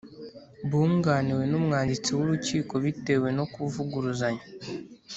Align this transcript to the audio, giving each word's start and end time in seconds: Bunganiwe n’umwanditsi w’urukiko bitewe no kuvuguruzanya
Bunganiwe 0.69 1.43
n’umwanditsi 1.51 2.09
w’urukiko 2.17 2.73
bitewe 2.85 3.27
no 3.37 3.45
kuvuguruzanya 3.53 4.45